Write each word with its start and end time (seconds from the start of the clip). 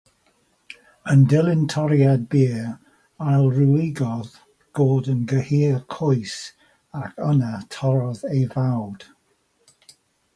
Yn 1.11 1.19
dilyn 1.31 1.65
toriad 1.73 2.23
byr, 2.31 2.63
ailrwygodd 3.33 4.31
Gordon 4.79 5.21
gyhyr 5.33 5.77
coes 5.97 6.33
ac 7.03 7.21
yna 7.33 7.51
torrodd 7.77 8.23
ei 8.31 8.41
fawd. 8.57 9.07